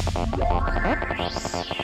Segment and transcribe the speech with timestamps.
[0.00, 1.81] Wars.